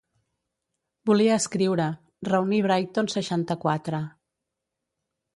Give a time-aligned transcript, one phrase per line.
[1.09, 1.85] Volia escriure,
[2.29, 3.99] reunir Brighton seixanta-quatre.